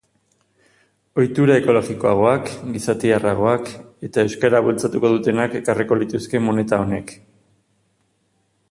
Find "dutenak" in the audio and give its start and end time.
5.15-5.61